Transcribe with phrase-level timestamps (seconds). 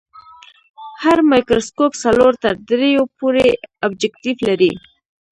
[1.03, 3.47] هر مایکروسکوپ څلور تر دریو پورې
[3.85, 4.73] ابجکتیف لري.